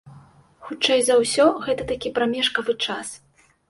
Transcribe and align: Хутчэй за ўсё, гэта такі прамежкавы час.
Хутчэй 0.69 1.03
за 1.11 1.19
ўсё, 1.21 1.47
гэта 1.69 1.89
такі 1.95 2.15
прамежкавы 2.19 2.81
час. 2.87 3.19